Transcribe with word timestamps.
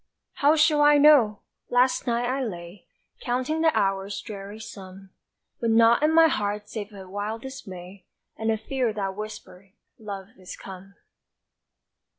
How 0.41 0.55
shall 0.55 0.81
I 0.81 0.97
know? 0.97 1.41
last 1.69 2.07
night 2.07 2.25
I 2.27 2.43
lay 2.43 2.87
Counting 3.19 3.61
the 3.61 3.69
hours' 3.77 4.19
dreary 4.19 4.59
sum 4.59 5.11
With 5.59 5.69
naught 5.69 6.01
in 6.01 6.11
my 6.11 6.27
heart 6.27 6.67
save 6.67 6.91
a 6.91 7.07
wild 7.07 7.43
dismay 7.43 8.07
And 8.35 8.49
a 8.49 8.57
fear 8.57 8.93
that 8.93 9.15
whispered, 9.15 9.73
"Love 9.99 10.29
is 10.39 10.55
come!" 10.57 10.95